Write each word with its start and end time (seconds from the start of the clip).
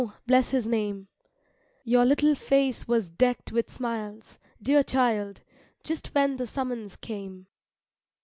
bless 0.25 0.49
his 0.49 0.65
name 0.65 1.07
Your 1.83 2.05
little 2.05 2.33
face 2.33 2.87
was 2.87 3.07
decked 3.07 3.51
with 3.51 3.69
smiles, 3.69 4.39
Dear 4.59 4.81
child, 4.81 5.41
just 5.83 6.07
when 6.15 6.37
the 6.37 6.47
summons 6.47 6.95
came. 6.95 7.45